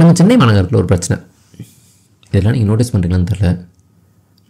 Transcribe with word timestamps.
நம்ம 0.00 0.12
சென்னை 0.18 0.34
மாநகரத்தில் 0.40 0.78
ஒரு 0.80 0.88
பிரச்சனை. 0.90 1.16
இதெல்லாம் 2.30 2.54
நீங்கள் 2.54 2.70
நோட்டீஸ் 2.70 2.90
பண்ணுறீங்களான்னு 2.92 3.28
தெரில 3.30 3.50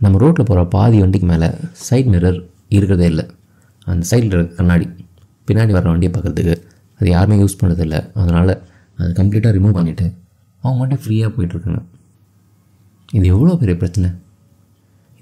நம்ம 0.05 0.19
ரோட்டில் 0.23 0.47
போகிற 0.49 0.63
பாதி 0.73 0.97
வண்டிக்கு 1.03 1.27
மேலே 1.31 1.49
சைட் 1.87 2.09
மிரர் 2.13 2.39
இருக்கிறதே 2.77 3.07
இல்லை. 3.13 3.25
அந்த 3.91 4.05
சைடில் 4.11 4.35
இருக்க 4.37 4.57
கண்ணாடி 4.61 4.87
பின்னாடி 5.49 5.73
வர 5.77 5.85
வண்டியை 5.93 6.11
பார்க்குறதுக்கு 6.15 6.55
அது 7.01 7.09
யாருமே 7.17 7.37
யூஸ் 7.43 7.59
பண்ணுறதில்ல 7.61 7.97
அதனால் 8.21 8.53
அதை 8.99 9.11
கம்ப்ளீட்டாக 9.19 9.53
ரிமூவ் 9.57 9.77
பண்ணிவிட்டு 9.79 10.07
அவங்க 10.63 10.79
மட்டும் 10.81 11.01
ஃப்ரீயாக 11.05 11.31
போயிட்டுருக்காங்க 11.37 11.83
இது 13.17 13.27
எவ்வளோ 13.35 13.55
பெரிய 13.61 13.77
பிரச்சனை? 13.83 14.11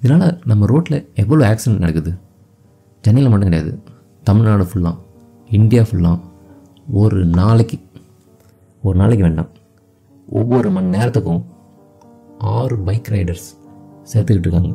இதனால் 0.03 0.33
நம்ம 0.53 0.69
ரோட்டில் 0.73 0.99
எவ்வளோ 1.23 1.43
ஆக்சிடென்ட் 1.51 1.85
நடக்குது? 1.85 2.13
சென்னையில் 3.05 3.33
மட்டும் 3.33 3.51
கிடையாது. 3.51 3.73
தமிழ்நாடு 4.31 4.67
ஃபுல்லாக 4.71 4.97
இந்தியா 5.61 5.85
ஃபுல்லாக 5.91 6.19
ஒரு 7.03 7.21
நாளைக்கு 7.41 7.79
ஒரு 8.83 8.97
நாளைக்கு 9.03 9.27
வேண்டாம். 9.29 9.53
ஒவ்வொரு 10.39 10.71
மணி 10.71 10.97
நேரத்துக்கும் 10.97 11.43
ஆறு 12.39 12.77
பைக் 12.79 13.09
ரைடர்ஸ் 13.11 13.49
சேர்த்துக்கிட்டு 14.13 14.47
இருக்காங்க. 14.47 14.71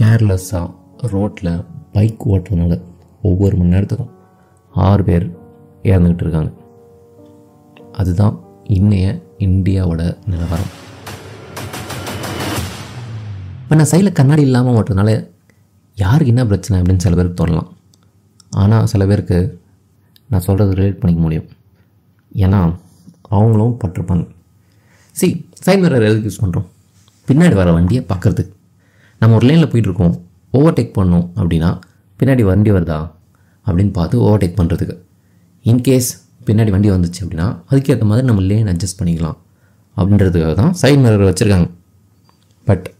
கேர்லெஸ்ஸாக 0.00 0.70
ரோட்டில் 0.96 1.64
பைக் 1.92 2.28
ஓட்டுறதுனால 2.28 2.82
ஒவ்வொரு 3.22 3.56
மணி 3.56 3.76
நேரத்துக்கும் 3.76 4.10
ஆறு 4.74 5.04
பேர் 5.04 5.26
இறந்துக்கிட்டு 5.82 6.24
இருக்காங்க. 6.26 6.52
அதுதான் 7.92 8.40
இன்னைய 8.64 9.22
இந்தியாவோட 9.38 10.00
நிலவரம். 10.26 10.72
இப்போ 13.62 13.74
நான் 13.74 13.90
சைடில் 13.90 14.12
கண்ணாடி 14.12 14.42
இல்லாமல் 14.42 14.74
ஓட்டுறதுனால 14.74 15.30
யாருக்கு 15.94 16.26
என்ன 16.26 16.46
பிரச்சனை 16.46 16.82
அப்படின்னு 16.82 17.04
சில 17.06 17.14
பேருக்கு 17.14 17.44
தோணலாம். 17.44 17.70
ஆனால் 18.50 18.86
சில 18.86 19.06
பேருக்கு 19.06 19.60
நான் 20.28 20.46
சொல்கிறது 20.48 20.74
ரிலேட் 20.74 21.00
பண்ணிக்க 21.00 21.22
முடியும். 21.22 21.48
ஏன்னா 22.34 22.60
அவங்களும் 23.28 23.78
பட்டிருப்பாங்க. 23.84 24.38
சி 25.12 25.46
சைட் 25.52 25.84
மிரர் 25.84 26.06
எதுக்கு 26.08 26.30
யூஸ் 26.30 26.42
பண்ணுறோம் 26.44 26.66
பின்னாடி 27.28 27.54
வர 27.54 27.72
வண்டியை 27.72 28.04
பார்க்குறதுக்கு. 28.08 28.52
நம்ம 29.18 29.36
ஒரு 29.36 29.46
லைனில் 29.46 29.66
போயிட்டுருக்கோம் 29.66 30.14
ஓவர்டேக் 30.52 30.92
பண்ணோம் 30.98 31.26
அப்படின்னா 31.36 31.78
பின்னாடி 32.18 32.42
வண்டி 32.42 32.70
வருதா? 32.70 33.10
அப்படின்னு 33.66 33.92
பார்த்து 33.92 34.20
ஓவர்டேக் 34.20 34.58
பண்ணுறதுக்கு 34.60 34.96
இன்கேஸ் 35.64 36.08
பின்னாடி 36.46 36.70
வண்டி 36.70 36.90
வந்துச்சு 36.90 37.20
அப்படின்னா 37.20 37.58
அதுக்கேற்ற 37.70 38.02
மாதிரி 38.02 38.26
நம்ம 38.26 38.40
லேன் 38.40 38.66
அட்ஜஸ்ட் 38.66 38.98
பண்ணிக்கலாம். 38.98 39.36
அப்படின்றதுக்காக 39.96 40.54
தான் 40.54 40.72
சைட் 40.72 40.98
மிரர் 40.98 41.28
வச்சுருக்காங்க. 41.30 41.70
பட் 42.64 42.92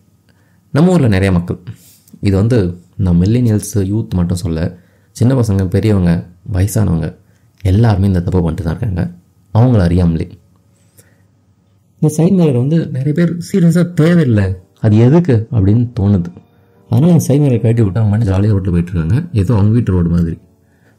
நம்ம 0.70 0.92
ஊரில் 0.92 1.08
நிறைய 1.08 1.32
மக்கள் 1.32 1.58
இது 2.20 2.36
வந்து 2.36 2.80
நம்ம 2.96 3.24
மில்லினியல்ஸ் 3.24 3.74
யூத் 3.74 4.08
மட்டும் 4.08 4.36
சொல்ல 4.36 4.78
சின்ன 5.10 5.34
பசங்க 5.34 5.64
பெரியவங்க 5.64 6.26
வயசானவங்க 6.52 7.16
எல்லாருமே 7.62 8.06
இந்த 8.06 8.20
தப்பு 8.20 8.42
பண்ணிட்டு 8.42 8.62
தான் 8.62 8.76
இருக்காங்க. 8.76 9.10
அவங்கள 9.54 9.80
அறியாமலே. 9.88 10.38
இந்த 12.02 12.14
சைட் 12.14 12.36
மிரர் 12.36 12.58
வந்து 12.62 12.76
நிறைய 12.96 13.12
பேர் 13.18 13.32
சீரியஸாக 13.48 13.92
தேவையில்லை. 14.00 14.44
அது 14.80 14.96
எதுக்கு 15.06 15.48
அப்படின்னு 15.52 15.82
தோணுது. 15.98 16.30
அதனால் 16.90 17.10
அந்த 17.14 17.24
சைட் 17.26 17.42
மிரர் 17.42 17.60
கட்டி 17.64 17.82
விட்டு 17.82 18.00
அவங்க 18.00 18.24
ஜாலியாக 18.30 18.54
ரோட்டில் 18.56 18.74
போயிட்டுருக்காங்க. 18.74 19.16
ஏதோ 19.32 19.54
அவங்க 19.54 19.72
வீட்டு 19.76 19.92
ரோடு 19.92 20.08
மாதிரி. 20.08 20.36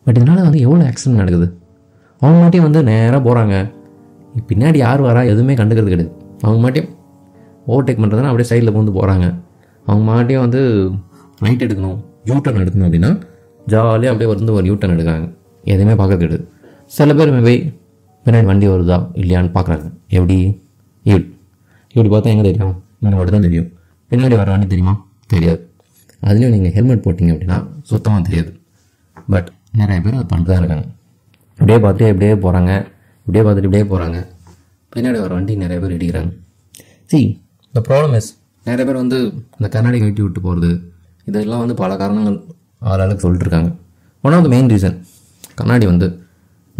பட் 0.05 0.15
இதனால் 0.15 0.41
வந்து 0.41 0.59
எவ்வளோ 0.59 0.83
ஆக்சிடென்ட் 0.89 1.21
நடக்குது? 1.21 1.47
அவங்க 2.21 2.37
மாட்டியும் 2.41 2.67
வந்து 2.67 2.83
நேராக 2.83 3.21
போகிறாங்க 3.27 3.55
பின்னாடி 4.49 4.77
யார் 4.77 5.01
வரா 5.01 5.21
எதுவுமே 5.25 5.53
கண்டுக்கிறது 5.53 5.93
கிடையாது. 5.93 6.11
அவங்க 6.41 6.59
மாட்டியும் 6.65 6.89
ஓவர்டேக் 7.67 8.01
பண்ணுறதுனா 8.03 8.29
அப்படியே 8.31 8.49
சைடில் 8.51 8.77
வந்து 8.79 8.95
போகிறாங்க 8.99 9.25
அவங்க 9.85 10.03
மாட்டியும் 10.11 10.43
வந்து 10.45 10.61
ரைட் 11.45 11.63
எடுக்கணும். 11.65 11.99
யூ 12.29 12.35
டர்ன் 12.35 12.63
எடுக்கணும் 12.63 12.87
அப்படின்னா 12.87 13.11
ஜாலியாக 13.67 14.11
அப்படியே 14.13 14.29
வந்து 14.33 14.53
ஒரு 14.53 14.65
யூ 14.65 14.73
டர்ன் 14.73 14.95
எடுக்காங்க 14.97 15.27
எதுவுமே 15.63 15.93
பார்க்கறது 16.01 16.23
கிடையாது. 16.23 16.45
சில 16.85 17.13
பேர் 17.13 17.33
மேபி 17.37 17.55
பின்னாடி 18.25 18.45
வண்டி 18.45 18.67
வருதா 18.67 18.97
இல்லையான்னு 19.21 19.51
பார்க்குறாங்க. 19.57 19.85
எப்படி? 20.07 20.37
இப்படி 21.05 21.23
இப்படி 21.93 22.09
பார்த்தா 22.13 22.31
எங்கே 22.33 22.45
தெரியும்? 22.49 22.73
மேலே 23.03 23.15
மட்டும் 23.17 23.35
தான் 23.35 23.45
தெரியும். 23.47 23.69
பின்னாடி 24.11 24.35
வர 24.41 24.49
வண்டி 24.53 24.67
தெரியுமா? 24.73 24.93
தெரியாது. 25.33 25.61
அதுலேயும் 26.27 26.53
நீங்கள் 26.55 26.73
ஹெல்மெட் 26.75 27.03
போட்டிங்க 27.05 27.31
அப்படின்னா 27.35 27.57
சுத்தமாக 27.91 28.21
தெரியாது. 28.27 28.51
பட் 29.33 29.47
நிறைய 29.79 29.97
பேர் 30.05 30.17
அது 30.19 30.27
பண்ணிட்டு 30.31 30.51
தான் 30.51 30.61
இருக்காங்க. 30.61 30.85
இப்படியே 31.59 31.79
பார்த்துட்டு 31.83 32.11
இப்படியே 32.13 32.33
போகிறாங்க 32.45 32.71
இப்படியே 33.25 33.43
பார்த்துட்டு 33.45 33.69
இப்படியே 33.69 33.85
போகிறாங்க 33.91 34.19
பின்னாடி 34.93 35.19
வர 35.23 35.31
வண்டி 35.37 35.53
நிறைய 35.63 35.77
பேர் 35.83 35.95
இடிக்கிறாங்க. 35.97 36.31
சி 37.11 37.19
த 37.73 37.81
ப்ராப்ளம் 37.87 38.15
இஸ் 38.19 38.29
நிறைய 38.65 38.85
பேர் 38.87 39.01
வந்து 39.03 39.17
இந்த 39.57 39.67
கண்ணாடி 39.75 39.97
கட்டி 40.03 40.21
விட்டு 40.25 40.41
போகிறது 40.47 40.71
இதெல்லாம் 41.29 41.61
வந்து 41.63 41.75
பல 41.81 41.91
காரணங்கள் 42.01 42.37
ஆளாளுக்கு 42.91 43.23
சொல்லிட்டு 43.25 43.45
இருக்காங்க. 43.45 43.69
One 44.23 44.35
of 44.37 44.45
the 44.47 44.51
main 44.55 44.69
reason 44.73 44.97
கண்ணாடி 45.59 45.85
வந்து 45.91 46.07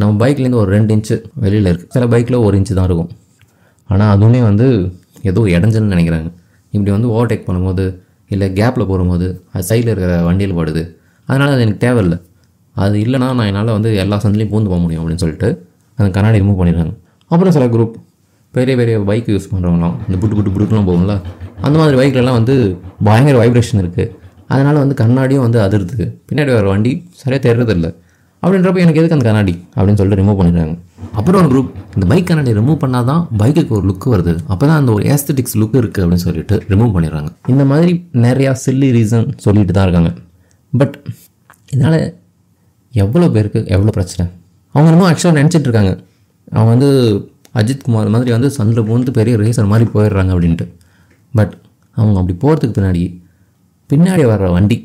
நம்ம 0.02 0.12
பைக்லேருந்து 0.22 0.62
ஒரு 0.64 0.72
ரெண்டு 0.78 0.94
இன்ச்சு 0.96 1.16
வெளியில் 1.44 1.70
இருக்குது 1.72 1.94
சில 1.96 2.06
பைக்கில் 2.14 2.44
ஒரு 2.48 2.56
இன்ச்சு 2.60 2.76
தான் 2.80 2.88
இருக்கும். 2.90 3.12
ஆனால் 3.92 4.12
அதுவுமே 4.16 4.42
வந்து 4.50 4.68
ஏதோ 5.30 5.42
இடைஞ்சல்னு 5.56 5.94
நினைக்கிறாங்க. 5.96 6.30
இப்படி 6.74 6.92
வந்து 6.96 7.10
ஓவர்டேக் 7.16 7.48
பண்ணும்போது 7.48 7.86
இல்லை 8.34 8.48
கேப்பில் 8.60 8.90
போகும்போது 8.92 9.28
அது 9.54 9.64
சைடில் 9.70 9.92
இருக்கிற 9.94 10.14
வண்டியில் 10.28 10.58
படுது. 10.60 10.84
அதனால் 11.30 11.54
அது 11.56 11.64
எனக்கு 11.66 11.84
தேவையில்லை. 11.86 12.18
அது 12.76 12.96
இல்லைனா 13.06 13.28
நான் 13.40 13.50
என்னால் 13.52 13.76
வந்து 13.78 13.90
எல்லா 14.04 14.18
சந்திலையும் 14.24 14.52
பூந்து 14.54 14.72
போக 14.74 14.80
முடியும் 14.84 15.02
அப்படின்னு 15.04 15.24
சொல்லிட்டு 15.24 15.50
அந்த 15.98 16.10
கண்ணாடி 16.18 16.38
ரிமூவ் 16.42 16.60
பண்ணிடுறாங்க. 16.62 16.94
அப்புறம் 17.32 17.54
சில 17.56 17.66
குரூப் 17.74 17.96
பெரிய 18.54 18.76
பெரிய 18.80 18.96
பைக் 19.10 19.28
யூஸ் 19.34 19.50
பண்ணுறவங்களாம் 19.52 19.96
இந்த 20.08 20.16
புட்டு 20.22 20.36
புட்டு 20.38 20.54
புட்டுலாம் 20.56 20.88
போகும்ல 20.90 21.14
அந்த 21.66 21.76
மாதிரி 21.82 21.96
பைக்லலாம் 22.00 22.38
வந்து 22.40 22.56
பயங்கர 23.08 23.36
வைப்ரேஷன் 23.44 23.82
இருக்குது 23.84 24.06
அதனால் 24.54 24.80
வந்து 24.84 24.96
கண்ணாடியும் 25.02 25.44
வந்து 25.46 25.60
அதிர்து. 25.66 26.06
பின்னாடி 26.30 26.52
வர 26.58 26.66
வண்டி 26.74 26.92
சரியாக 27.22 27.42
தெரியறதில்ல 27.46 27.90
அப்படின்றப்ப 28.44 28.80
எனக்கு 28.84 29.00
எதுக்கு 29.02 29.18
அந்த 29.18 29.28
கண்ணாடி? 29.30 29.54
அப்படின்னு 29.76 30.00
சொல்லிட்டு 30.00 30.22
ரிமூவ் 30.22 30.40
பண்ணிடுறாங்க. 30.40 30.74
அப்புறம் 31.18 31.40
ஒரு 31.42 31.50
குரூப் 31.54 31.72
இந்த 31.96 32.06
பைக் 32.12 32.28
கண்ணாடி 32.28 32.52
ரிமூவ் 32.60 32.78
பண்ணால் 32.84 33.08
தான் 33.10 33.22
பைக்குக்கு 33.40 33.74
ஒரு 33.78 33.86
லுக் 33.90 34.06
வருது. 34.14 34.34
அப்போ 34.52 34.64
தான் 34.70 34.80
அந்த 34.82 34.92
ஒரு 34.98 35.04
ஏஸ்தட்டிக்ஸ் 35.14 35.58
லுக் 35.62 35.76
இருக்குது 35.82 36.04
அப்படின்னு 36.04 36.26
சொல்லிட்டு 36.28 36.56
ரிமூவ் 36.72 36.94
பண்ணிடுறாங்க. 36.96 37.30
இந்த 37.54 37.64
மாதிரி 37.72 37.94
நிறையா 38.26 38.52
சில்லி 38.66 38.90
ரீசன் 38.98 39.28
சொல்லிட்டு 39.46 39.76
தான் 39.78 39.88
இருக்காங்க. 39.88 40.12
பட் 40.74 40.96
இதனால் 41.74 42.00
எவ்வளோ 42.94 43.28
பேருக்கு 43.36 43.60
எவ்வளோ 43.76 43.92
பிரச்சனை? 43.98 44.26
அவங்க 44.76 44.90
ரொம்ப 44.96 45.06
ஆக்சுவலாக 45.10 45.40
நினச்சிட்டு 45.42 45.68
இருக்காங்க. 45.70 45.92
அவங்க 46.52 46.70
வந்து 46.76 46.90
அஜித் 47.60 47.86
குமார் 47.86 48.14
மாதிரி 48.16 48.32
வந்து 48.38 48.50
சந்தில் 48.58 48.88
பூந்து 48.90 49.12
பெரிய 49.20 49.36
ரேசர் 49.44 49.72
மாதிரி 49.74 49.88
போயிடுறாங்க 49.96 50.32
அப்படின்ட்டு. 50.36 50.68
பட் 51.34 51.54
அவங்க 51.98 52.18
அப்படி 52.22 52.36
போகிறதுக்கு 52.44 52.78
பின்னாடி 52.80 53.04
பின்னாடி 53.90 54.26
வர்ற 54.32 54.50
வண்டி 54.58 54.78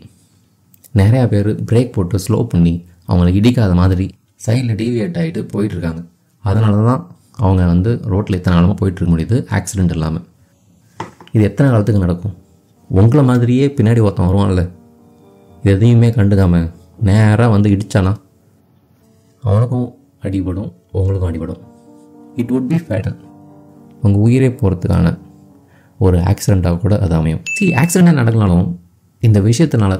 நிறையா 1.00 1.24
பேர் 1.32 1.50
பிரேக் 1.70 1.92
போட்டு 1.96 2.18
ஸ்லோ 2.24 2.38
பண்ணி 2.52 2.72
அவங்கள 3.08 3.28
இடிக்காத 3.40 3.72
மாதிரி 3.80 4.06
சைடில் 4.44 4.78
டீவியேட் 4.80 5.18
ஆகிட்டு 5.20 5.40
போயிட்டுருக்காங்க. 5.52 6.00
அதனால 6.44 6.74
தான் 6.88 7.02
அவங்க 7.44 7.62
வந்து 7.72 7.90
ரோட்டில் 8.12 8.36
இத்தனை 8.38 8.54
காலமாக 8.56 8.76
போயிட்டுருக்க 8.80 9.12
முடியுது 9.14 9.36
ஆக்சிடெண்ட் 9.58 9.94
இல்லாமல் 9.96 10.24
இது 11.34 11.42
எத்தனை 11.50 11.66
காலத்துக்கு 11.72 12.02
நடக்கும்? 12.04 12.34
உங்களை 12.90 13.22
மாதிரியே 13.30 13.66
பின்னாடி 13.76 14.00
ஒருத்தன் 14.06 14.28
வருவான்ல. 14.30 14.62
இது 15.60 15.70
எதையுமே 15.76 16.08
கண்டுக்காம 16.18 16.62
நேராக 17.08 17.48
வந்து 17.54 17.68
இடித்தானா 17.74 18.12
அவனுக்கும் 19.42 19.88
அடிபடும் 20.26 20.70
உங்களுக்கும் 20.98 21.30
அடிபடும். 21.30 21.60
இட் 22.40 22.52
வுட் 22.54 22.70
பி 22.72 22.78
ஃபேட்டல் 22.86 23.16
உங்கள் 24.04 24.22
உயிரே 24.26 24.50
போகிறதுக்கான 24.60 25.12
ஒரு 26.00 26.16
ஆக்சிடெண்ட்டாக 26.30 26.78
கூட 26.84 26.94
அது 27.04 27.14
அமையும். 27.18 27.42
சரி 27.56 27.70
ஆக்சிடெண்ட்டாக 27.82 28.20
நடக்கலாலும் 28.22 28.68
இந்த 29.22 29.38
விஷயத்தினால 29.48 29.94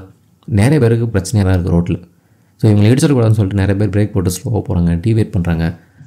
நிறைய 0.58 0.78
பேருக்கு 0.82 1.06
பிரச்சனையாக 1.14 1.46
தான் 1.46 1.56
இருக்குது 1.56 1.76
ரோட்டில் 1.76 2.00
ஸோ 2.60 2.64
இவங்களை 2.68 2.88
இடிச்சிடக்கூடாதுன்னு 2.92 3.38
சொல்லிட்டு 3.38 3.60
நிறைய 3.62 3.76
பேர் 3.80 3.92
பிரேக் 3.94 4.14
போட்டு 4.14 4.30
ஸ்லோவாக 4.36 4.62
போகிறாங்க 4.68 4.92
டிவேட் 5.06 5.32
பண்ணுறாங்க 5.36 5.64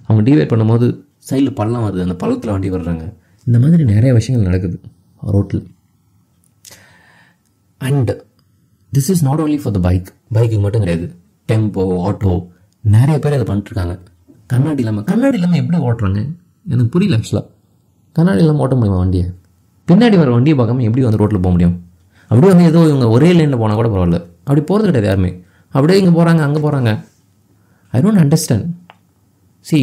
அவங்க 0.08 0.22
டிவேட் 0.30 0.52
பண்ணும்போது 0.52 0.88
சைடில் 1.30 1.58
பள்ளம் 1.60 1.84
வருது 1.86 2.06
அந்த 2.06 2.16
பள்ளத்தில் 2.22 2.52
வண்டி 2.54 2.70
வர்றாங்க. 2.76 3.04
இந்த 3.48 3.58
மாதிரி 3.64 3.84
நிறைய 3.94 4.12
விஷயங்கள் 4.18 4.48
நடக்குது 4.50 4.78
ரோட்டில் 5.36 5.64
and 7.88 8.12
this 8.96 9.10
is 9.14 9.24
not 9.28 9.42
only 9.44 9.60
for 9.64 9.76
the 9.78 9.82
bike 9.88 10.08
பைக்குக்கு 10.36 10.64
மட்டும் 10.66 10.84
கிடையாது. 10.84 11.08
டெம்போ 11.50 11.84
ஆட்டோ 12.08 12.34
நிறைய 12.84 13.18
பேர் 13.24 13.36
அதை 13.38 13.46
பண்ணிட்டுருக்காங்க. 13.50 13.96
கண்ணாடி 14.54 14.82
இல்லாமல் 14.84 15.06
கண்ணாடி 15.12 15.38
இல்லாமல் 15.40 15.60
எப்படி 15.62 15.78
ஓட்டுறாங்க? 15.88 16.22
எனக்கு 16.72 16.92
புரியல 16.96 17.18
ஆக்சுவலாக 17.20 17.46
கண்ணாடி 18.16 18.42
இல்லாமல் 18.44 18.64
ஓட்ட 18.66 18.76
முடியுமா 18.80 19.00
வண்டியை? 19.04 19.28
பின்னாடி 19.88 20.18
வர 20.22 20.30
வண்டியை 20.38 20.56
பார்க்காம 20.60 20.84
எப்படி 20.88 21.04
வந்து 21.08 21.22
ரோட்டில் 21.22 21.44
போக 21.46 21.54
முடியும்? 21.56 21.76
அப்படியே 22.32 22.52
வந்து 22.54 22.66
ஏதோ 22.72 22.80
இவங்க 22.90 23.06
ஒரே 23.16 23.30
லைனில் 23.38 23.62
போனால் 23.62 23.80
கூட 23.82 23.90
பரவாயில்ல. 23.94 24.20
அப்படி 24.48 24.62
போகிறது 24.70 24.88
கிடையாது 24.90 25.10
யாருமே. 25.12 25.32
அப்படியே 25.76 25.98
இங்கே 26.02 26.14
போகிறாங்க 26.18 26.42
அங்கே 26.48 26.60
போகிறாங்க 26.66 26.92
ஐ 27.94 28.00
டோன்ட் 28.04 28.22
அண்டர்ஸ்டாண்ட் 28.24 28.68
சி 29.68 29.80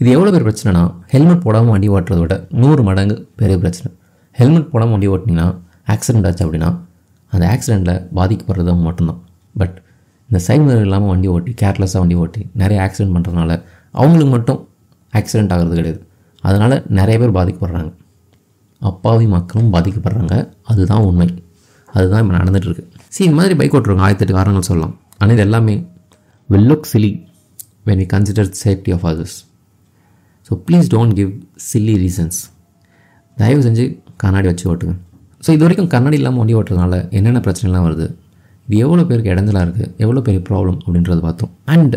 இது 0.00 0.08
எவ்வளோ 0.16 0.30
பேர் 0.34 0.46
பிரச்சனைனா 0.46 0.82
ஹெல்மெட் 1.12 1.44
போடாமல் 1.44 1.72
வண்டி 1.74 1.88
ஓட்டுறதை 1.94 2.20
விட 2.22 2.36
நூறு 2.62 2.82
மடங்கு 2.88 3.16
பெரிய 3.40 3.56
பிரச்சனை. 3.62 3.90
ஹெல்மெட் 4.38 4.70
போடாமல் 4.72 4.94
வண்டி 4.94 5.08
ஓட்டினீங்கன்னா 5.14 5.48
ஆக்சிடெண்ட் 5.92 6.26
ஆச்சு 6.28 6.44
அப்படின்னா 6.46 6.70
அந்த 7.32 7.44
ஆக்சிடெண்ட்டில் 7.54 8.00
பாதிக்கப்படுறது 8.18 8.70
அவங்க 8.72 8.84
மட்டும்தான். 8.88 9.20
பட் 9.60 9.76
இந்த 10.28 10.38
சைட் 10.46 10.64
மிரர் 10.66 10.84
இல்லாமல் 10.88 11.10
வண்டி 11.12 11.28
ஓட்டி 11.34 11.52
கேர்லெஸ்ஸாக 11.62 12.02
வண்டி 12.02 12.16
ஓட்டி 12.22 12.42
நிறைய 12.62 12.78
ஆக்சிடெண்ட் 12.86 13.14
பண்ணுறதுனால 13.16 13.52
அவங்களுக்கு 13.94 14.32
மட்டும் 14.36 14.60
ஆக்சிடெண்ட் 15.12 15.52
ஆகிறது 15.54 15.76
கிடையாது. 15.80 16.00
அதனால் 16.42 16.76
நிறைய 16.98 17.16
பேர் 17.22 17.36
பாதிக்கப்படுறாங்க. 17.38 17.90
அப்பாவி 18.90 19.26
மக்களும் 19.36 19.72
பாதிக்கப்படுறாங்க. 19.74 20.36
அதுதான் 20.70 21.04
உண்மை. 21.08 21.28
அதுதான் 21.88 22.22
இப்போ 22.22 22.34
நடந்துகிட்ருக்கு 22.38 22.84
சரி 23.14 23.26
இந்த 23.28 23.38
மாதிரி 23.40 23.54
பைக் 23.60 23.74
ஓட்டுருவாங்க 23.76 24.04
ஆயிரத்தெட்டு 24.06 24.36
காரணங்கள் 24.38 24.68
சொல்லலாம். 24.70 24.94
ஆனால் 25.20 25.34
இது 25.36 25.44
எல்லாமே 25.48 25.74
will 26.48 26.64
look 26.70 26.84
silly 26.92 27.12
when 27.86 27.98
we 28.02 28.06
consider 28.14 28.44
the 28.52 28.58
safety 28.66 28.92
of 28.96 29.02
others. 29.10 29.34
Please 30.66 30.88
don't 30.94 31.14
give 31.18 31.30
silly 31.68 31.94
reasons 32.02 32.38
தயவு 33.36 33.60
செஞ்சு 33.66 33.84
கண்ணாடி 34.22 34.46
வச்சு 34.50 34.64
ஓட்டுங்க. 34.70 34.94
ஸோ 35.44 35.48
இது 35.54 35.62
வரைக்கும் 35.64 35.88
கண்ணாடி 35.94 36.16
இல்லாமல் 36.20 36.40
வண்டி 36.42 36.54
ஓட்டுறதுனால 36.58 36.96
என்னென்ன 37.18 37.40
பிரச்சனைலாம் 37.46 37.86
வருது? 37.86 38.06
இது 38.66 38.76
எவ்வளோ 38.84 39.02
பேருக்கு 39.08 39.32
இடஞ்சலாக 39.34 39.64
இருக்குது 39.66 39.88
எவ்வளோ 40.04 40.20
பெரிய 40.26 40.40
ப்ராப்ளம் 40.48 40.78
அப்படின்றத 40.84 41.20
பார்த்தோம். 41.28 41.52
அண்ட் 41.74 41.96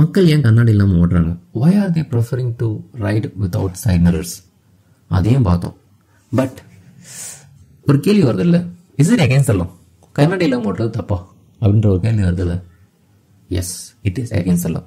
மக்கள் 0.00 0.28
ஏன் 0.34 0.44
கண்ணாடி 0.46 0.72
இல்லாமல் 0.74 1.00
ஓட்டுறாங்க 1.02 1.32
why 1.62 1.78
are 1.82 1.94
they 1.96 2.04
preferring 2.12 2.52
to 2.60 2.68
ride 3.06 3.26
without 3.42 3.76
side 3.84 4.04
mirrors 4.06 4.34
அதையும் 5.18 5.46
பார்த்தோம். 5.48 5.76
பட் 6.32 6.58
ஒரு 7.88 7.98
கேள்வி 8.06 8.24
வருது 8.28 8.46
இல்லை? 8.48 8.60
இஸ் 9.02 9.12
இட் 9.16 9.24
அகேன்ஸ்ட் 9.26 9.52
எல்லாம் 9.54 9.72
கண்ணாடி 10.18 10.46
இல்லாமல் 10.48 10.70
ஓட்டுறது 10.70 10.92
தப்பா? 10.98 11.18
அப்படின்ற 11.60 11.86
ஒரு 11.86 12.00
கேள்வி 12.00 12.22
வருதுல்ல? 12.22 12.62
எஸ் 13.48 13.96
இட் 14.02 14.18
இஸ் 14.18 14.34
அகேன்ஸ்ட் 14.34 14.64
எல்லாம் 14.64 14.86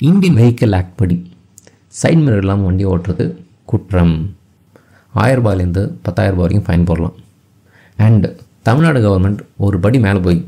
இந்தியன் 0.00 0.36
வெஹிக்கிள் 0.36 0.74
ஆக்ட் 0.76 0.94
படி 0.94 1.32
சைட் 1.86 2.18
மிரர் 2.18 2.36
இல்லாமல் 2.36 2.64
வண்டி 2.64 2.86
ஓட்டுறது 2.86 3.36
குற்றம். 3.64 4.36
ஆயிரம் 5.14 5.44
ரூபாயிலேருந்து 5.44 5.92
பத்தாயிரம் 6.02 6.36
ரூபாய் 6.36 6.36
வரைக்கும் 6.36 6.66
ஃபைன் 6.66 6.84
போடலாம். 6.84 7.14
அண்ட் 7.96 8.40
தமிழ்நாடு 8.62 9.00
கவர்மெண்ட் 9.06 9.38
ஒரு 9.56 9.80
படி 9.80 9.98
மேலே 9.98 10.18
போய் 10.18 10.46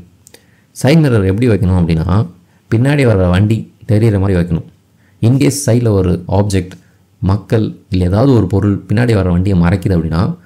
சைட் 0.71 0.97
மிரர் 0.97 1.25
எப்படி 1.25 1.47
வைக்கணும் 1.47 1.79
அப்படின்னா 1.81 2.27
பின்னாடி 2.71 3.05
வர 3.05 3.29
வண்டி 3.29 3.73
தெரியிற 3.87 4.19
மாதிரி 4.19 4.39
வைக்கணும். 4.39 4.67
இன்கேஸ் 5.21 5.59
சைடில் 5.65 5.87
ஒரு 5.87 6.23
ஆப்ஜெக்ட் 6.27 6.75
மக்கள் 7.19 7.65
இல்லை 7.89 8.07
ஏதாவது 8.07 8.31
ஒரு 8.33 8.47
பொருள் 8.47 8.83
பின்னாடி 8.87 9.13
வர 9.13 9.29
வண்டியை 9.29 9.57
மறைக்குது 9.61 9.97
அப்படின்னா 9.97 10.37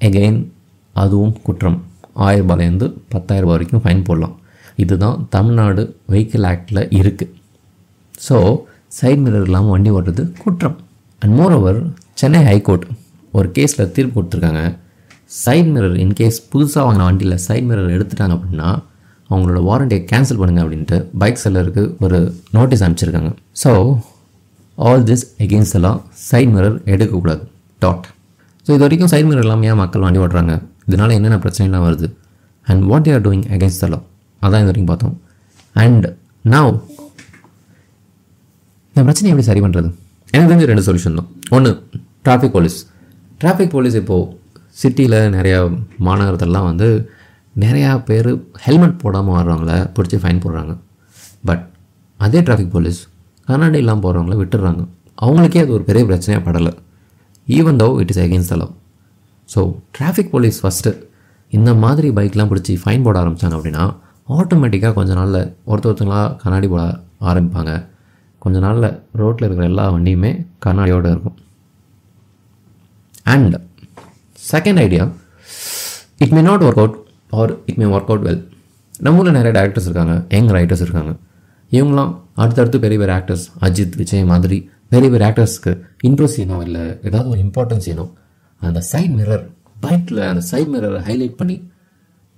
எகெயின் 0.00 0.46
அதுவும் 0.92 1.34
குற்றம். 1.42 1.87
ஆயிரரூபாலேருந்து 2.26 2.86
பத்தாயிரரூபா 3.14 3.14
பத்தாயிரம் 3.14 3.44
ரூபாய் 3.44 3.56
வரைக்கும் 3.56 3.82
ஃபைன் 3.84 4.02
போடலாம். 4.08 4.34
இதுதான் 4.82 5.16
தமிழ்நாடு 5.34 5.82
வெஹிக்கிள் 6.12 6.46
ஆக்டில் 6.50 6.82
இருக்குது 7.00 7.32
ஸோ 8.26 8.36
சைட் 8.98 9.22
மிரர் 9.24 9.46
இல்லாமல் 9.48 9.72
வண்டி 9.74 9.90
ஓட்டுறது 9.96 10.22
குற்றம். 10.42 10.76
அண்ட் 11.22 11.34
மோரோவர் 11.40 11.80
சென்னை 12.20 12.40
ஹைகோர்ட் 12.50 12.86
ஒரு 13.38 13.48
கேஸில் 13.56 13.90
தீர்ப்பு 13.96 14.14
கொடுத்துருக்காங்க. 14.16 14.62
சைட் 15.42 15.70
மிரர் 15.74 15.96
இன்கேஸ் 16.04 16.38
புதுசாக 16.52 16.84
வாங்கின 16.86 17.06
வண்டியில் 17.08 17.36
சைட் 17.46 17.66
மிரர் 17.70 17.94
எடுத்துட்டாங்க 17.96 18.36
அப்படின்னா 18.36 18.68
அவங்களோட 19.30 19.60
வாரண்டியை 19.68 20.02
கேன்சல் 20.10 20.40
பண்ணுங்கள் 20.40 20.64
அப்படின்ட்டு 20.64 20.98
பைக் 21.22 21.42
செல்லருக்கு 21.44 21.82
ஒரு 22.04 22.18
நோட்டீஸ் 22.56 22.84
அனுப்பிச்சிருக்காங்க. 22.84 23.30
ஸோ 23.62 23.72
ஆல் 24.78 25.04
திஸ் 25.10 25.24
எகெயின்ஸ்ட் 25.44 25.76
எல்லாம் 25.78 25.98
சைட் 26.28 26.52
மிரர் 26.56 26.76
எடுக்கக்கூடாது. 26.92 27.42
டாட் 27.84 28.06
ஸோ 28.66 28.70
இது 28.76 28.82
வரைக்கும் 28.86 29.10
சைட் 29.12 29.28
மிரர் 29.30 29.44
இல்லாமல் 29.46 29.68
ஏன் 29.70 29.80
மக்கள் 29.82 30.04
வண்டி 30.06 30.20
ஓட்டுறாங்க? 30.24 30.54
இதனால் 30.88 31.14
என்னென்ன 31.18 31.38
பிரச்சனைலாம் 31.44 31.86
வருது? 31.88 32.08
And 32.66 32.82
what 32.90 33.06
they 33.06 33.12
are 33.16 33.24
doing 33.26 33.44
against 33.56 33.82
the 33.84 33.88
law 33.92 33.98
அதான் 34.42 34.62
இது 34.62 34.70
வரைக்கும் 34.70 34.90
பார்த்தோம். 34.92 35.16
அண்ட் 35.84 36.06
நாவ் 36.54 36.72
இந்த 38.90 39.02
பிரச்சனை 39.08 39.30
எப்படி 39.32 39.46
சரி 39.50 39.62
பண்ணுறது 39.64 39.88
எனக்கு 40.34 40.50
தெரிஞ்ச 40.50 40.66
ரெண்டு 40.70 40.84
சொல்யூஷன் 40.88 41.18
தான். 41.18 41.28
ஒன்று 41.56 41.70
டிராஃபிக் 42.26 42.54
போலீஸ் 42.56 42.78
டிராஃபிக் 43.42 43.72
போலீஸ் 43.74 43.96
இப்போது 44.00 44.26
சிட்டியில் 44.80 45.18
நிறையா 45.36 45.58
மாநகரத்திலலாம் 46.06 46.68
வந்து 46.70 46.88
நிறையா 47.64 47.90
பேர் 48.08 48.30
ஹெல்மெட் 48.64 48.98
போடாமல் 49.02 49.36
வர்றவங்கள 49.38 49.72
பிடிச்சி 49.96 50.18
ஃபைன் 50.22 50.42
போடுறாங்க. 50.44 50.72
பட் 51.48 51.64
அதே 52.24 52.40
டிராஃபிக் 52.48 52.74
போலீஸ் 52.76 53.00
கண்ணாடி 53.48 53.78
இல்லாமல் 53.82 54.04
போகிறவங்கள 54.04 54.36
விட்டுடுறாங்க. 54.40 54.82
அவங்களுக்கே 55.24 55.62
அது 55.64 55.72
ஒரு 55.76 55.84
பெரிய 55.88 56.04
பிரச்சனையாக 56.10 56.42
படலை. 56.48 56.72
Even 57.58 57.80
though 57.82 57.88
it 58.02 58.12
is 58.14 58.22
against 58.24 58.52
the 58.54 58.58
law 58.62 58.74
so 59.54 59.60
traffic 59.96 60.32
police 60.34 60.58
first 60.62 60.92
இந்த 61.52 61.70
மாதிரி 61.84 62.08
பைக்லாம் 62.18 62.50
பிடிச்சி 62.50 62.74
ஃபைன் 62.82 63.04
போட 63.06 63.16
ஆரம்பித்தாங்க 63.22 63.56
அப்படின்னா 63.58 63.84
ஆட்டோமேட்டிக்காக 64.38 64.94
கொஞ்ச 64.96 65.12
நாளில் 65.18 65.40
ஒருத்த 65.70 65.86
ஒருத்தங்களாக 65.90 66.34
கண்ணாடி 66.42 66.68
போட 66.72 66.82
ஆரம்பிப்பாங்க. 67.30 67.72
கொஞ்ச 68.42 68.56
நாளில் 68.64 68.88
ரோட்டில் 69.20 69.46
இருக்கிற 69.46 69.66
எல்லா 69.70 69.84
வண்டியுமே 69.94 70.30
கண்ணாடியோடு 70.64 71.08
இருக்கும். 71.14 71.38
And 73.34 73.54
second 74.50 74.80
idea 74.84 75.04
it 76.24 76.34
may 76.36 76.42
not 76.50 76.64
work 76.66 76.80
out 76.82 76.98
or 77.40 77.52
it 77.70 77.80
may 77.80 77.88
work 77.94 78.10
out 78.12 78.26
well 78.28 78.42
நம்ம 79.06 79.20
ஊரில் 79.22 79.36
நிறைய 79.38 79.52
டேரக்டர்ஸ் 79.58 79.88
இருக்காங்க 79.88 80.14
யங் 80.36 80.52
ரைட்டர்ஸ் 80.58 80.84
இருக்காங்க. 80.86 81.12
இவங்களாம் 81.72 82.12
அடுத்தடுத்து 82.42 82.78
பெரிய 82.84 82.98
பெரிய 83.02 83.14
ஆக்டர்ஸ் 83.18 83.46
அஜித் 83.66 83.98
விஜய் 84.00 84.24
மாதிரி 84.32 84.58
பெரிய 84.94 85.08
பெரிய 85.14 85.26
ஆக்டர்ஸ்க்கு 85.30 85.72
இன்ட்ரெஸ்ட் 86.08 86.38
செய்யணும் 86.38 86.62
இல்லை 86.66 86.84
ஏதாவது 87.08 87.28
ஒரு 87.32 87.40
இம்பார்ட்டன்ஸ் 87.46 87.86
செய்யணும். 87.86 88.12
அந்த 88.60 88.80
சைட் 88.90 89.14
மிரர் 89.18 89.44
பைக்கில் 89.84 90.22
அந்த 90.30 90.42
சைட் 90.50 90.70
மிரரை 90.74 91.00
ஹைலைட் 91.08 91.36
பண்ணி 91.40 91.56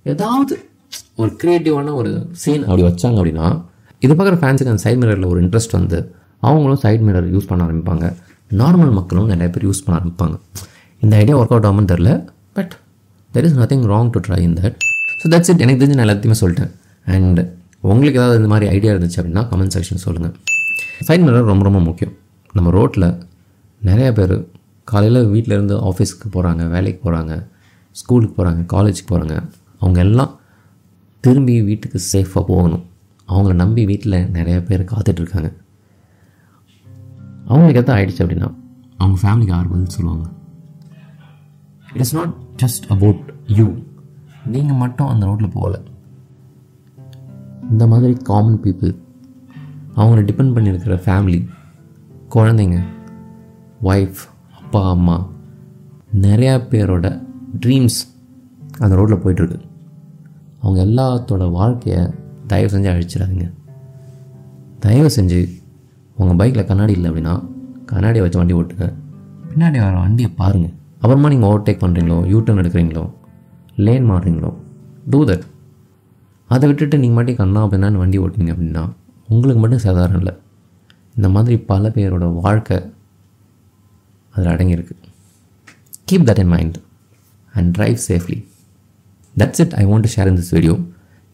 ஏதாவது 0.05 0.55
ஒரு 1.21 1.31
க்ரியேட்டிவான 1.41 1.93
ஒரு 1.99 2.11
சீன் 2.41 2.65
அப்படி 2.67 2.83
வச்சாங்க 2.87 3.17
அப்படின்னா 3.21 3.47
இது 4.05 4.13
பார்க்குற 4.13 4.37
ஃபேன்ஸுக்கு 4.41 4.73
அந்த 4.73 4.83
சைட் 4.85 5.01
மிரரில் 5.01 5.29
ஒரு 5.31 5.39
இன்ட்ரெஸ்ட் 5.43 5.75
வந்து 5.79 5.97
அவங்களும் 6.49 6.81
சைட் 6.83 7.03
மிரர் 7.07 7.27
யூஸ் 7.33 7.49
பண்ண 7.49 7.61
ஆரம்பிப்பாங்க. 7.67 8.05
நார்மல் 8.61 8.93
மக்களும் 8.99 9.27
நிறைய 9.33 9.47
பேர் 9.55 9.65
யூஸ் 9.67 9.81
பண்ண 9.85 9.95
ஆரம்பிப்பாங்க. 9.99 10.35
இந்த 11.01 11.13
ஐடியா 11.21 11.35
ஒர்க் 11.39 11.53
அவுட் 11.55 11.67
ஆகும்னு 11.69 11.91
தெரில 11.93 12.11
but 12.57 12.73
there 13.31 13.45
is 13.49 13.57
nothing 13.59 13.85
wrong 13.91 14.09
to 14.15 14.21
try 14.27 14.39
in 14.47 14.55
that 14.61 14.77
so 15.21 15.27
that's 15.33 15.51
it 15.53 15.61
எனக்கு 15.65 15.81
தெரிஞ்சு 15.81 15.97
நான் 15.99 16.07
எல்லாத்தையுமே 16.07 16.37
சொல்லிட்டேன். 16.43 16.71
அண்ட் 17.15 17.41
உங்களுக்கு 17.91 18.19
ஏதாவது 18.21 18.39
இந்த 18.41 18.49
மாதிரி 18.53 18.67
ஐடியா 18.75 18.91
இருந்துச்சு 18.93 19.19
அப்படின்னா 19.21 19.43
கமெண்ட் 19.51 19.75
செக்ஷன் 19.75 20.03
சொல்லுங்கள் 20.05 20.35
சைட் 21.07 21.25
மிரர் 21.27 21.47
ரொம்ப 21.51 21.63
ரொம்ப 21.69 21.81
முக்கியம். 21.89 22.13
நம்ம 22.57 22.71
ரோட்டில் 22.77 23.07
நிறைய 23.81 24.09
பேர் 24.17 24.35
காலையில் 24.83 25.29
வீட்டிலேருந்து 25.33 25.75
ஆஃபீஸ்க்கு 25.89 26.27
போகிறாங்க 26.31 26.63
வேலைக்கு 26.69 26.99
போகிறாங்க 27.03 27.33
ஸ்கூலுக்கு 27.91 28.35
போகிறாங்க 28.37 28.61
காலேஜுக்கு 28.73 29.09
போகிறாங்க 29.09 29.35
அவங்க 29.79 29.99
எல்லாம் 29.99 30.39
திரும்பி 31.23 31.61
வீட்டுக்கு 31.61 31.99
சேஃபாக 32.13 32.43
போகணும். 32.51 32.85
அவங்கள 33.27 33.53
நம்பி 33.53 33.85
வீட்டில் 33.85 34.17
நிறைய 34.29 34.63
பேர் 34.63 34.81
காத்துட்ருக்காங்க 34.91 35.49
அவங்களுக்கு 37.47 37.81
எதாவது 37.81 37.93
ஆயிடுச்சு 37.95 38.23
அப்படின்னா 38.23 38.49
அவங்க 38.97 39.17
ஃபேமிலிக்கு 39.21 39.53
யார் 39.55 39.67
பதில் 39.67 39.93
சொல்லுவாங்க. 39.97 40.25
It 41.93 42.03
is 42.05 42.15
not 42.15 42.33
just 42.63 42.85
about 42.89 43.21
you 43.47 43.67
நீங்கள் 44.45 44.79
மட்டும் 44.83 45.07
அந்த 45.07 45.25
ரோட்டில் 45.25 45.55
போகல. 45.55 45.79
இந்த 47.69 47.87
மாதிரி 47.87 48.13
காமன் 48.23 48.59
பீப்புள் 48.63 48.93
அவங்கள 49.95 50.21
டிபெண்ட் 50.29 50.55
பண்ணியிருக்கிற 50.55 50.95
ஃபேமிலி 51.05 51.39
குழந்தைங்க 52.35 52.79
ஒய்ஃப் 53.83 54.21
அப்பா 54.71 54.89
அம்மா 54.89 55.15
நிறையா 56.25 56.51
பேரோட 56.71 57.07
ட்ரீம்ஸ் 57.63 57.97
அந்த 58.83 58.93
ரோட்டில் 58.97 59.19
போயிட்டுருக்கு. 59.23 59.57
அவங்க 60.61 60.79
எல்லாத்தோட 60.85 61.45
வாழ்க்கையை 61.57 62.03
தயவு 62.51 62.69
செஞ்சு 62.73 62.89
அழிச்சிடாதீங்க. 62.91 63.47
தயவு 64.85 65.09
செஞ்சு 65.15 65.39
உங்கள் 66.17 66.39
பைக்கில் 66.41 66.67
கண்ணாடி 66.69 66.95
இல்லை 66.97 67.09
அப்படின்னா 67.11 67.33
கண்ணாடியை 67.89 68.23
வச்சு 68.25 68.39
வண்டி 68.41 68.55
ஓட்டுங்க. 68.59 68.87
பின்னாடி 69.49 69.81
வர 69.85 69.97
வண்டியை 70.05 70.29
பாருங்கள் 70.41 70.73
அப்புறமா 71.01 71.33
நீங்கள் 71.33 71.51
ஓவர்டேக் 71.51 71.83
பண்ணுறீங்களோ 71.83 72.19
யூட்டர்ன் 72.35 72.61
எடுக்கிறீங்களோ 72.63 73.03
லேன் 73.87 74.07
மாறுறீங்களோ 74.11 74.53
டூ 75.09 75.21
தட் 75.31 75.45
அதை 76.49 76.63
விட்டுட்டு 76.71 77.01
நீங்கள் 77.03 77.19
மட்டும் 77.19 77.39
கண்ணா 77.43 77.65
அப்படின்னா 77.65 77.91
வண்டி 78.05 78.23
ஓட்டினீங்க 78.23 78.55
அப்படின்னா 78.55 78.85
உங்களுக்கு 79.33 79.63
மட்டும் 79.65 79.85
சாதாரணம் 79.89 80.23
இல்லை. 80.23 80.35
இந்த 81.17 81.29
மாதிரி 81.35 81.57
பல 81.73 81.93
பேரோட 81.99 82.25
வாழ்க்கை 82.41 82.79
அதில் 84.33 84.51
அடங்கியிருக்கு. 84.53 84.95
Keep 86.09 86.25
that 86.29 86.41
in 86.43 86.51
mind 86.55 86.77
and 87.53 87.69
drive 87.77 87.97
safely 88.09 88.39
that's 89.35 89.61
it 89.63 89.73
I 89.81 89.83
want 89.91 90.05
to 90.07 90.11
share 90.15 90.29
in 90.31 90.39
this 90.41 90.53
video 90.57 90.75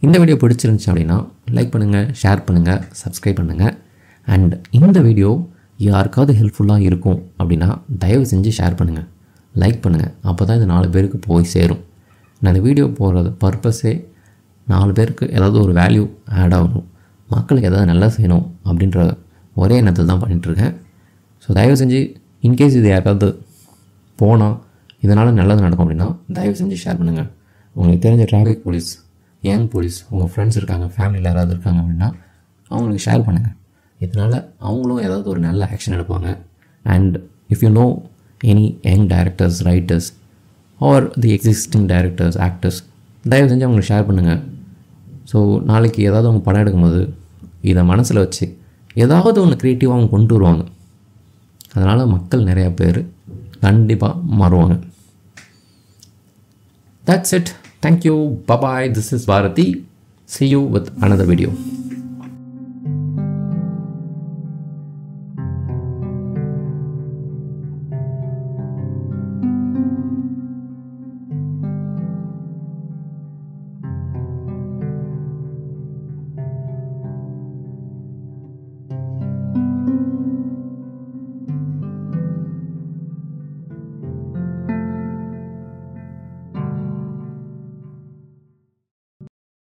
இந்த 0.05 0.15
வீடியோ 0.21 0.37
பிடிச்சிருந்துச்சு 0.41 0.89
அப்படின்னா 0.91 1.17
லைக் 1.57 1.71
பண்ணுங்கள் 1.75 2.07
ஷேர் 2.21 2.41
பண்ணுங்கள் 2.47 2.81
சப்ஸ்கிரைப் 3.01 3.39
பண்ணுங்கள் 3.41 3.75
அண்ட் 4.27 4.53
இந்த 4.77 4.99
வீடியோ 5.07 5.29
யாருக்காவது 5.87 6.33
ஹெல்ப்ஃபுல்லாக 6.39 6.87
இருக்கும் 6.89 7.19
அப்படின்னா 7.39 7.69
தயவு 8.03 8.25
செஞ்சு 8.31 8.51
ஷேர் 8.59 8.77
பண்ணுங்கள் 8.79 9.07
லைக் 9.55 9.79
பண்ணுங்கள் 9.83 10.13
அப்போ 10.29 10.43
தான் 10.47 10.57
இது 10.59 10.67
நாலு 10.73 10.87
பேருக்கு 10.95 11.17
போய் 11.27 11.51
சேரும். 11.53 11.81
நான் 12.41 12.51
இந்த 12.53 12.61
வீடியோ 12.67 12.85
போடுறது 12.99 13.29
பர்பஸே 13.43 13.93
நாலு 14.67 14.91
பேருக்கு 14.97 15.25
ஏதாவது 15.35 15.57
ஒரு 15.63 15.73
வேல்யூ 15.79 16.03
ஆட் 16.39 16.55
ஆகணும். 16.57 16.85
மக்களுக்கு 17.29 17.69
ஏதாவது 17.69 17.89
நல்லா 17.91 18.07
செய்யணும் 18.15 18.45
அப்படின்ற 18.69 18.99
ஒரே 19.55 19.75
எண்ணத்தில் 19.81 20.09
தான் 20.11 20.21
பண்ணிகிட்ருக்கேன் 20.23 20.73
ஸோ 21.43 21.47
தயவு 21.57 21.77
செஞ்சு 21.81 21.99
இன்கேஸ் 22.43 22.77
இது 22.79 22.89
யாராவது 22.89 23.27
போனால் 24.19 24.55
இதனால் 25.05 25.37
நல்லது 25.39 25.61
நடக்கும் 25.61 25.85
அப்படின்னா 25.85 26.07
தயவு 26.33 26.55
செஞ்சு 26.59 26.77
ஷேர் 26.83 26.99
பண்ணுங்கள் 26.99 27.29
உங்களுக்கு 27.75 28.03
தெரிஞ்ச 28.07 28.23
டிராஃபிக் 28.31 28.63
போலீஸ் 28.65 28.89
யங் 29.43 29.67
போலீஸ் 29.73 29.97
உங்கள் 30.11 30.29
ஃப்ரெண்ட்ஸ் 30.33 30.57
இருக்காங்க 30.59 30.85
ஃபேமிலியில் 30.95 31.29
யாராவது 31.31 31.51
இருக்காங்க 31.55 31.79
அப்படின்னா 31.81 32.09
அவங்களுக்கு 32.71 33.03
ஷேர் 33.07 33.25
பண்ணுங்கள் 33.27 33.55
இதனால் 33.99 34.37
அவங்களும் 34.59 35.01
ஏதாவது 35.05 35.27
ஒரு 35.29 35.39
நல்ல 35.39 35.69
ஆக்ஷன் 35.73 35.95
எடுப்பாங்க. 35.97 36.29
And 36.85 37.15
if 37.53 37.63
you 37.65 37.69
know 37.69 37.85
any 38.41 38.65
young 38.89 39.05
directors 39.13 39.59
writers 39.67 40.09
or 40.81 41.05
the 41.19 41.29
existing 41.37 41.87
directors 41.93 42.37
actors 42.47 42.79
தயவு 43.25 43.49
செஞ்சு 43.51 43.65
அவங்களுக்கு 43.67 43.91
ஷேர் 43.93 44.07
பண்ணுங்கள் 44.09 44.41
ஸோ 45.31 45.37
நாளைக்கு 45.71 46.01
ஏதாவது 46.03 46.27
அவங்க 46.27 46.43
படம் 46.45 46.63
எடுக்கும்போது 46.63 47.01
இதை 47.61 47.83
மனசில் 47.83 48.23
வச்சு 48.25 48.45
ஏதாவது 48.95 49.37
ஒன்று 49.41 49.55
க்ரியேட்டிவாக 49.61 49.95
அவங்க 49.95 50.09
கொண்டு 50.09 50.33
வருவாங்க. 50.35 50.63
அதனால் 51.73 52.07
மக்கள் 52.07 52.43
நிறையா 52.43 52.69
பேர் 52.75 52.99
கண்டிப்பாக 53.59 54.19
மாறுவாங்க. 54.39 54.75
That's 57.05 57.33
it 57.33 57.51
thank you 57.85 58.15
bye bye 58.47 58.91
this 58.91 59.13
is 59.13 59.25
Bharathi 59.25 59.85
see 60.23 60.49
you 60.49 60.69
with 60.69 60.89
another 61.01 61.25
video 61.25 61.49